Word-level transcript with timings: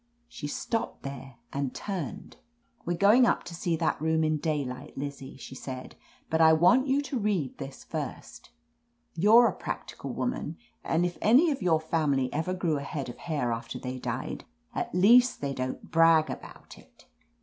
She 0.27 0.47
stopped 0.47 1.03
there 1.03 1.35
and 1.53 1.75
turned. 1.75 2.37
"We're 2.85 2.97
going 2.97 3.27
up 3.27 3.43
to 3.43 3.53
see 3.53 3.75
that 3.75 4.01
room 4.01 4.23
in 4.23 4.37
day 4.37 4.65
light, 4.65 4.97
Lizzie," 4.97 5.37
she 5.37 5.53
said, 5.53 5.95
"but 6.27 6.41
I 6.41 6.53
want 6.53 6.87
you 6.87 7.03
to 7.03 7.19
read 7.19 7.59
this 7.59 7.83
first. 7.83 8.49
You're 9.13 9.47
a 9.47 9.53
practical 9.55 10.11
woman, 10.11 10.57
and 10.83 11.05
if 11.05 11.19
any 11.21 11.51
of 11.51 11.61
your 11.61 11.79
family 11.79 12.33
ever 12.33 12.55
grew 12.55 12.77
a 12.77 12.81
head 12.81 13.09
of 13.09 13.17
hair 13.19 13.51
after 13.53 13.77
they 13.77 13.99
died, 13.99 14.43
at 14.73 14.95
least 14.95 15.43
you 15.43 15.53
don't 15.53 15.91
brag 15.91 16.31
about 16.31 16.79
it." 16.79 17.05